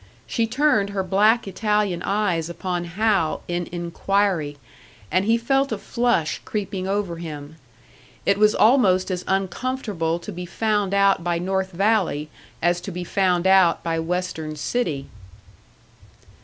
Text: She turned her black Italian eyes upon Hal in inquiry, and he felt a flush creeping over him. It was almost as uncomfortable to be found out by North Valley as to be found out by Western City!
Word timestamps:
She 0.25 0.47
turned 0.47 0.89
her 0.89 1.03
black 1.03 1.47
Italian 1.47 2.01
eyes 2.01 2.49
upon 2.49 2.85
Hal 2.85 3.43
in 3.47 3.69
inquiry, 3.71 4.57
and 5.11 5.25
he 5.25 5.37
felt 5.37 5.71
a 5.71 5.77
flush 5.77 6.41
creeping 6.43 6.87
over 6.87 7.17
him. 7.17 7.57
It 8.25 8.39
was 8.39 8.55
almost 8.55 9.11
as 9.11 9.23
uncomfortable 9.27 10.17
to 10.17 10.31
be 10.31 10.47
found 10.47 10.95
out 10.95 11.23
by 11.23 11.37
North 11.37 11.71
Valley 11.71 12.31
as 12.63 12.81
to 12.81 12.91
be 12.91 13.03
found 13.03 13.45
out 13.45 13.83
by 13.83 13.99
Western 13.99 14.55
City! 14.55 15.05